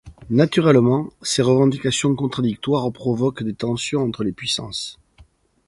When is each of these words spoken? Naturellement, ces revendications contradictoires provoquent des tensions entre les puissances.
Naturellement, 0.31 1.11
ces 1.21 1.43
revendications 1.43 2.15
contradictoires 2.15 2.91
provoquent 2.91 3.43
des 3.43 3.53
tensions 3.53 4.01
entre 4.01 4.23
les 4.23 4.31
puissances. 4.31 4.97